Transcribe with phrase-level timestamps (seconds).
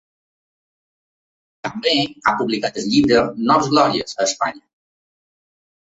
[1.67, 1.93] També
[2.25, 4.67] ha publicat el llibre Noves glòries a Espanya.